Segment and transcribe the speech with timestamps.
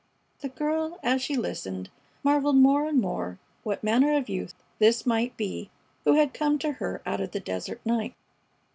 [0.39, 1.91] The girl, as she listened,
[2.23, 5.69] marveled more and more what manner of youth this might be
[6.05, 8.15] who had come to her out of the desert night.